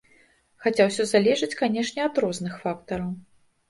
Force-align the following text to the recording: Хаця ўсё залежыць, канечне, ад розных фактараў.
Хаця 0.65 0.87
ўсё 0.87 1.03
залежыць, 1.13 1.53
канечне, 1.61 2.01
ад 2.09 2.15
розных 2.27 2.53
фактараў. 2.67 3.19